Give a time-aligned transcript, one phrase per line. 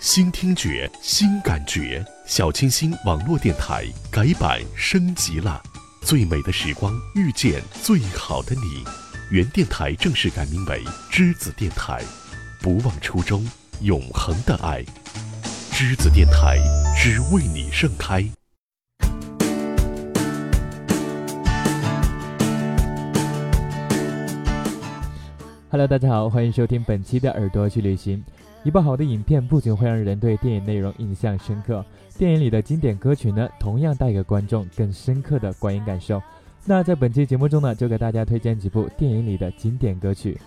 [0.00, 2.04] 新听觉，新感觉。
[2.24, 5.60] 小清新网络电台改版升级了，
[6.02, 8.84] 最美的时光遇见最好的你。
[9.32, 12.00] 原电台正式改名为栀子电台，
[12.62, 13.44] 不忘初衷，
[13.80, 14.84] 永恒的爱。
[15.72, 16.58] 栀子电台，
[16.96, 18.24] 只为你盛开。
[25.70, 28.22] Hello，大家好，欢迎收听本期的耳朵去旅行。
[28.68, 31.82] 一部好的影片不仅会让人对电影内容印象深刻，
[32.18, 36.20] 电影里的经典歌曲呢，同样带给观众更深刻的观影感受。
[36.66, 40.38] 那在本期节目中呢，就给大家推荐几部电影里的经典歌曲。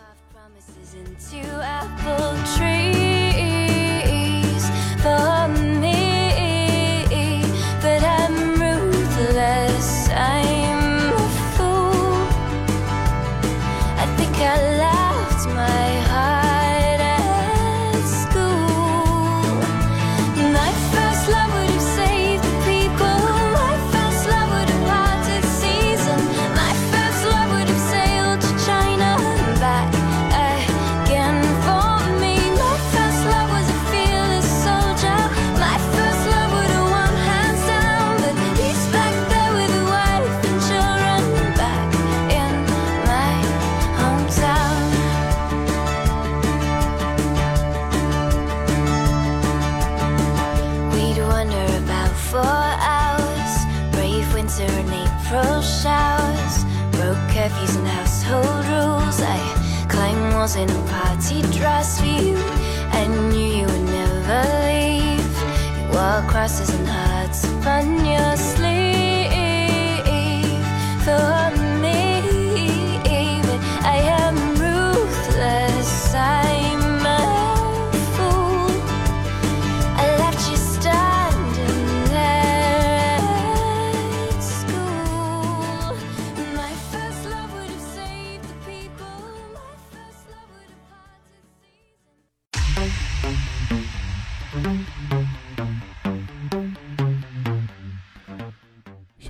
[52.32, 53.54] 24 hours.
[53.92, 56.64] Brave winter and April showers.
[56.96, 59.20] Broke curfews and household rules.
[59.22, 62.38] I climbed walls in a party dress for you.
[62.94, 65.36] I knew you would never leave.
[65.76, 69.34] You wore crosses and hearts upon your sleeve.
[71.04, 71.41] For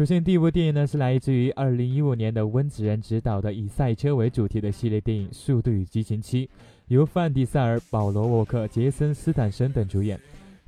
[0.02, 6.48] 首先，第一部电影呢是来自于二零一五年的温子仁执导的以赛车为主题的系列电影《速度与激情七》，
[6.88, 10.20] 由范迪塞尔、保罗沃克、杰森斯坦森等主演。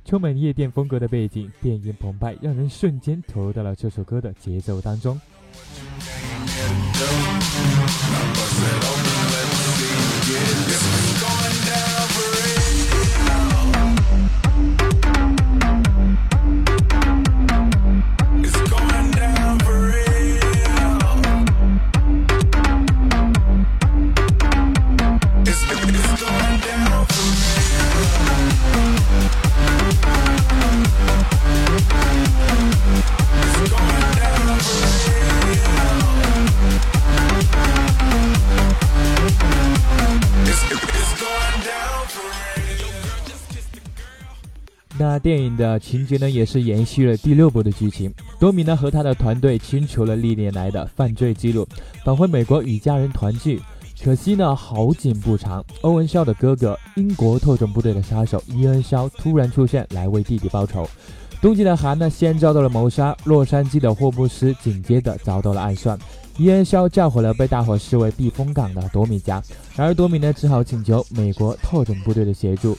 [0.04, 5.20] 充满夜店风格的背景，电影澎湃，让人瞬间投入到了这首歌的节奏当中。
[45.14, 48.12] 那电影的情节呢，也是延续了第六部的剧情。
[48.40, 51.64] 多米呢和他的团队清除了历年来的犯罪记录，
[52.04, 53.62] 返回美国与家人团聚。
[54.02, 60.84] 可惜呢，好景不长，欧文肖的哥哥，英国特种部队的杀手伊恩肖突然出现，来为弟弟报仇。
[61.40, 65.96] 东京的韩呢，先遭到了谋杀；洛杉矶的霍布斯紧接着遭到了暗算。
[66.38, 69.40] 伊恩肖叫回了被大伙视为避风港的多米家，
[69.76, 72.76] 然而多米呢，只好请求美国特种部队的协助。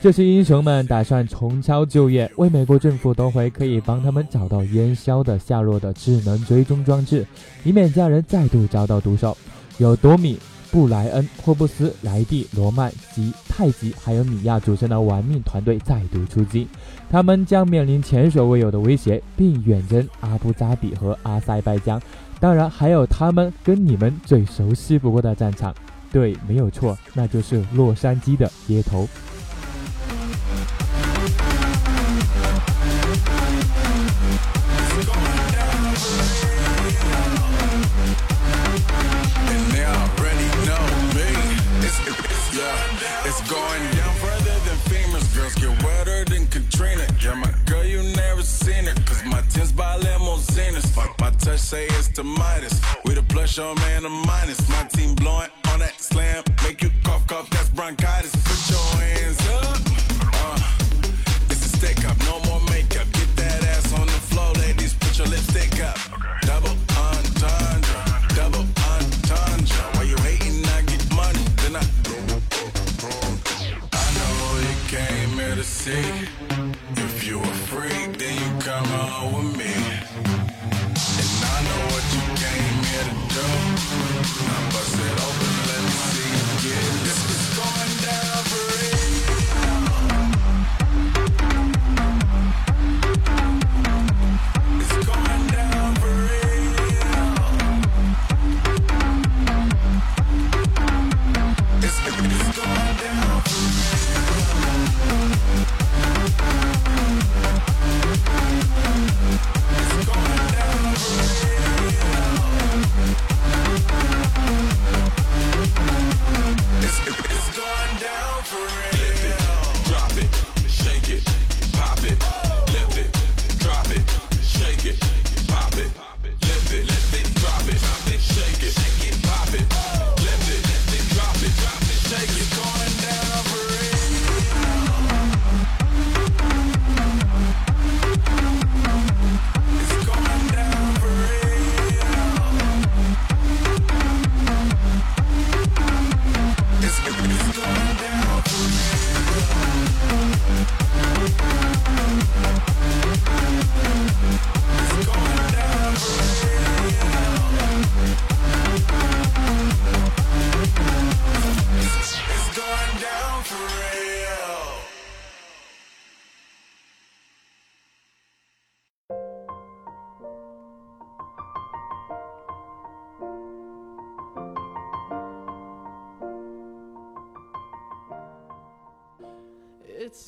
[0.00, 7.26] 这些英雄们打算重操旧业，为美国政府夺回可以帮他们找到烟硝的下落的智能追踪装置，
[7.64, 9.36] 以免家人再度遭到毒手。
[9.76, 10.38] 由多米、
[10.70, 16.66] 布莱恩、霍布斯、莱蒂、罗曼及泰吉还有米娅组成的玩命团队再度出击，
[17.10, 22.00] 他们将面临前所未有的威胁，并远征阿布扎比和阿塞拜疆。
[22.40, 25.74] 当然，还有他们跟你们最熟悉不过的战场，
[26.10, 29.06] 对，没有错，那就是洛杉矶的街头。
[51.70, 52.80] Say it's the Midas.
[53.04, 54.68] We the plus show man, a minus.
[54.68, 55.50] My team blowing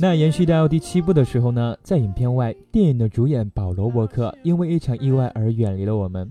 [0.02, 6.28] 那延续到第七部的时候呢，在影片外，电影的主演保罗沃克因为一场意外而远离了我们。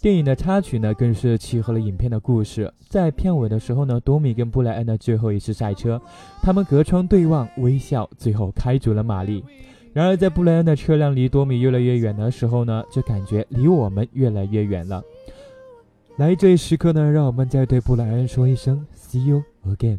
[0.00, 2.72] 电影的插曲呢，更是契合了影片的故事。
[2.88, 6.00] 在片尾的时候呢，多米跟布莱恩的最后一次赛车，
[6.40, 9.44] 他们隔窗对望，微笑，最后开足了马力。
[9.92, 15.02] 然而，在布莱恩的车辆离多米越来越远的时候呢，就感觉离我们越来越远了。
[16.16, 19.98] 来，这一时刻呢，让我们再对布莱恩说一声 “See you again”。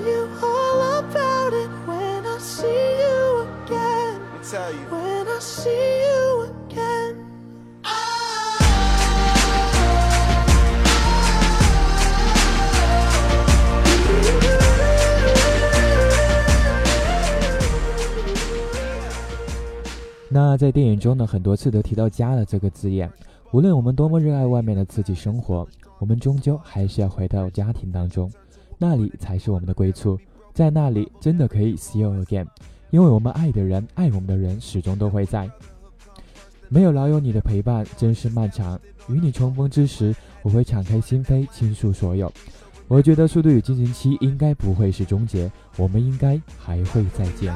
[20.33, 23.11] 那在电影中呢，很多次都提到“家”了这个字眼。
[23.51, 25.67] 无论我们多么热爱外面的自己生活，
[25.99, 28.31] 我们终究还是要回到家庭当中，
[28.77, 30.17] 那里才是我们的归处。
[30.53, 32.47] 在那里，真的可以 see you again，
[32.91, 35.49] 因为我们爱的人、爱我们的人始终都会在。
[36.69, 38.79] 没有老友你的陪伴，真是漫长。
[39.07, 42.31] 与你重逢之时，我会敞开心扉，倾诉所有。
[42.87, 47.55] 我觉得《速度与激情七》应该不会是终结，我们应该还会再见。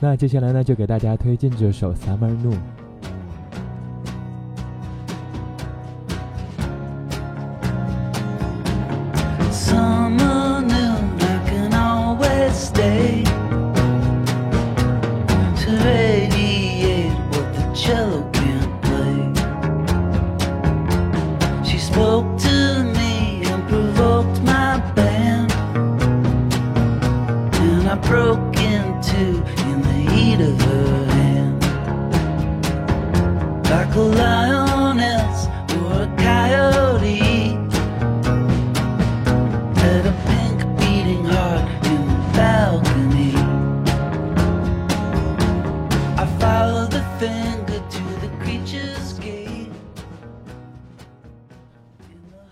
[0.00, 2.52] 那接下来呢，就给大家推荐这首《Summer Noon》。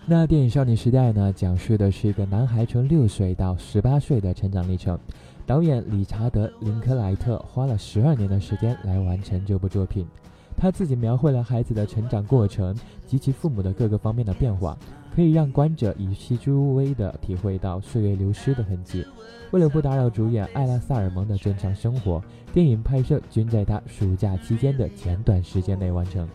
[0.09, 4.97] 那电影《少年时代》呢，讲述的是一个男孩从六岁到十八岁的成长历程。
[5.45, 10.07] 导演理查德·林克莱特花了十二年的时间来完成这部作品。
[10.55, 12.73] 他自己描绘了孩子的成长过程
[13.05, 14.77] 及其父母的各个方面的变化，
[15.13, 19.05] 可以让观者以细诸微地体会到岁月流失的痕迹。
[19.51, 22.23] 为了不打扰主演艾拉·萨尔蒙的正常生活，
[22.53, 26.25] 电影拍摄均在他暑假期间的简短时间内完成。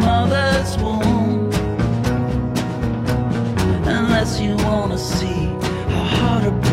[0.00, 1.50] Mother's womb.
[3.86, 5.40] Unless you wanna see
[5.92, 6.69] how hard a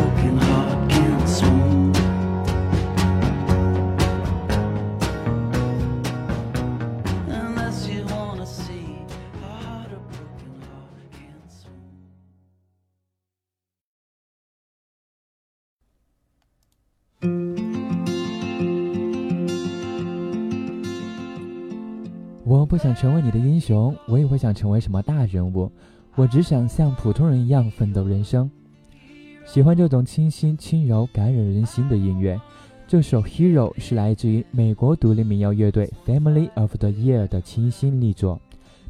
[22.77, 25.71] 不想成为你的英雄，我也不想成为什么大人物，
[26.13, 28.47] 我只想像普通人一样奋斗人生。
[29.47, 32.39] 喜欢这种清新、轻柔、感染人心的音乐。
[32.87, 38.39] 这首《Hero》是来自于美国独立民谣乐队 Family of the Year 的清新力作。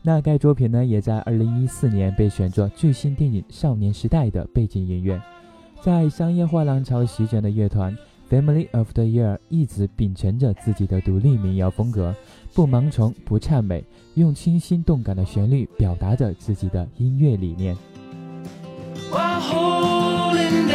[0.01, 5.17] 那该作品呢，也在2014年被选作最新电影《少年时代》的背景音乐。
[5.79, 7.98] 在商业化浪潮席卷的乐团
[8.29, 12.13] Family of the Year 一直秉承着自己的独立民谣风格。
[12.53, 13.84] 不盲从，不谄媚，
[14.15, 17.75] 用清新动感的旋律表达着自己的音乐理念。
[19.10, 20.67] while holding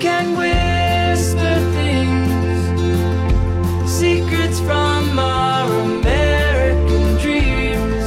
[0.00, 2.30] can whisper things
[3.88, 8.04] secrets from our American dreams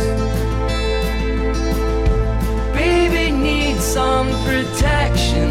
[2.73, 5.49] baby needs some protection.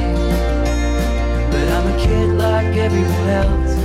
[1.50, 3.78] But I'm a kid like everyone else.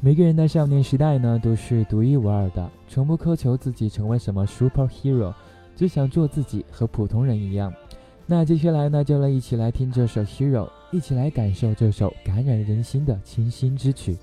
[0.00, 5.34] 每个人的少年时代呢，都是独一无二的，从不苛求自己成为什么 superhero，
[5.76, 7.72] 只想做自己，和普通人一样。
[8.30, 14.18] 那接下来呢，就来一起来听这首 Hero，一起来感受这首感染人心的清新之曲。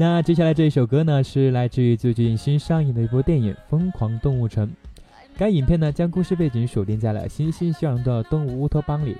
[0.00, 4.64] 那接下来这一首歌呢，是来自于最近新上映的一部电影《疯狂动物城》。
[5.36, 9.16] 该影片呢，将故事背景锁定在了欣欣向荣的动物乌托邦里。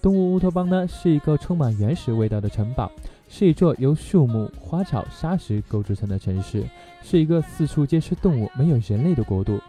[0.00, 2.90] 动物乌托邦呢，是一个充满原始味道的城堡，
[3.28, 6.64] 是一座由树木、花草、沙石构筑成的城市，
[7.02, 9.60] 是一个四处皆是动物、没有人类的国度。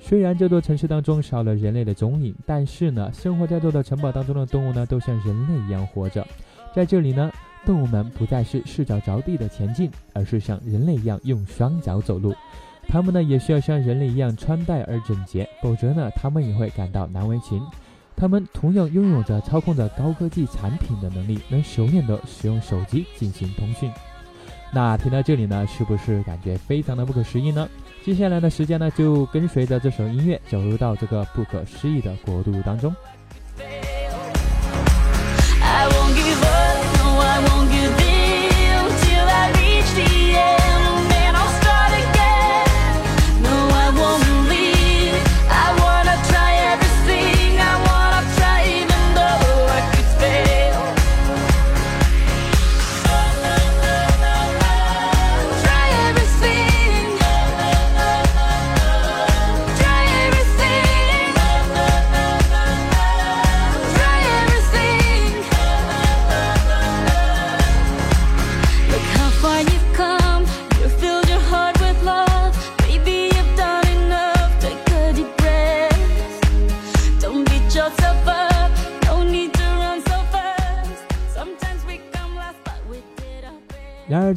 [0.00, 6.24] 虽然这座城市当中少了人类的踪影，但是呢，生活在这座城堡当中的动物呢，都像人类一样活着。
[6.72, 7.32] 在这里呢，
[7.66, 12.34] 动物们不再是四脚着地的前进，而是像人类一样用双脚走路。
[12.86, 17.60] 它们呢，也需要像人类一样穿戴而整洁，否则呢，它们也会感到难为情。
[18.16, 23.90] 它们同样拥有着操控着高科技产品的能力，能熟练地使用手机进行通讯。
[24.72, 27.68] 那听到这里呢，是不是感觉非常的不可思议呢？
[28.04, 32.94] 接下来的时间呢，就跟随着这首音乐走入到这个不可思议的国度当中。
[35.62, 36.43] I won't give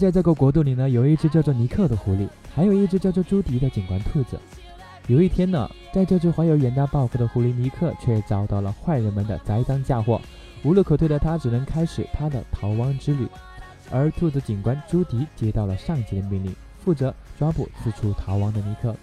[0.07, 4.39] 在这个国度里呢，有一只叫做尼克的狐狸，还有一只叫做朱迪的警官兔子。
[5.07, 10.21] 有一天呢，在这只怀有远大抱负的狐狸尼克却遭到了坏人们的栽赃嫁祸，
[10.63, 13.27] 无路可退的他只能开始他的逃亡之旅。
[13.91, 18.95] 而兔子警官朱迪接到了上级的命令，负责抓捕四处逃亡的尼克。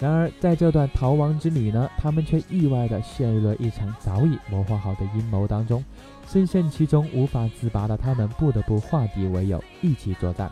[0.00, 5.84] 然而，在这段逃亡之旅呢，他们却意外地陷入了一场早已谋划好的阴谋当中。
[6.28, 10.48] 深陷其中无法自拔的他们，不得不化敌为友，一起作战。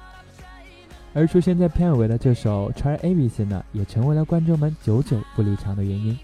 [1.14, 6.18] 而出现在片尾的这首《Try Everything》呢，也成为了观众们久久不离场的原因。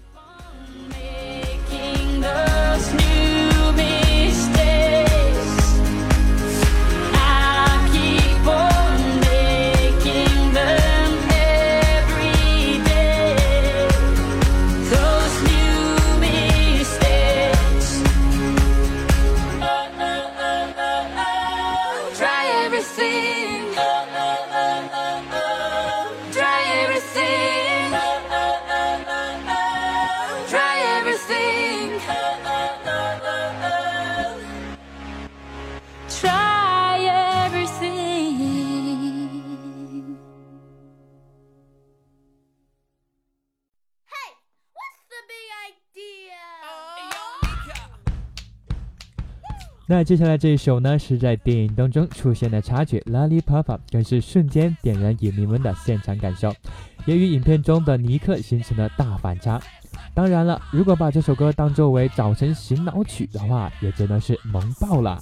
[49.95, 56.51] 那接下来这一首呢，是在电影当中出现的插曲《Lollipop》，更是瞬间点燃影迷们的现场感受，
[57.05, 59.61] 也与影片中的尼克形成了大反差。
[60.15, 65.21] 当然了，如果把这首歌当作为早晨醒脑曲的话，也真的是萌爆了。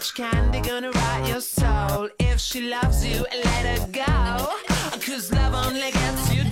[0.00, 2.08] much candy gonna rot your soul.
[2.18, 4.48] If she loves you, let her go.
[5.04, 6.49] Cause love only gets you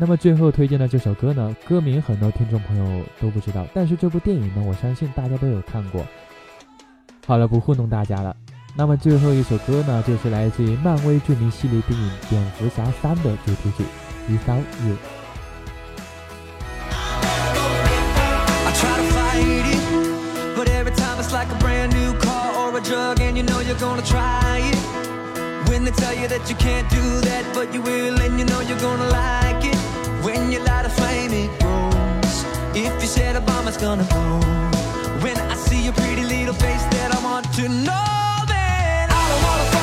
[0.00, 6.02] 那么最后推荐的这首歌呢，歌名很多听众朋友都不知道，但是这部电影呢，我相信大家都有看过。
[7.26, 8.34] 好了，不糊弄大家了。
[8.74, 13.84] 那么最后一首歌呢，就是来自于漫威著名系列电影《蝙蝠侠三》的主题曲
[14.32, 14.94] 《Without You》。
[18.64, 19.82] I try to fight it,
[20.56, 23.60] but every time it's like a brand new car or a drug, and you know
[23.60, 24.78] you're gonna try it.
[25.68, 28.62] When they tell you that you can't do that, but you will, and you know
[28.62, 29.79] you're gonna like it.
[30.22, 32.44] When you light a flame, it grows.
[32.76, 34.40] If you set a bomb, it's gonna blow.
[35.22, 38.06] When I see your pretty little face, that I want to know
[38.52, 39.79] that I don't wanna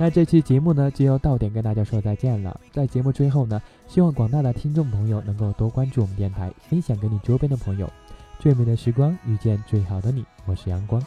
[0.00, 2.58] 那这期节目呢，就要到点跟大家说再见了。
[2.72, 7.90] 在节目最后呢，希望广大的听众朋友能够多关注我们电台，分享给你周边的朋友。
[8.38, 11.04] 最美的时光遇见最好的你，我是阳光。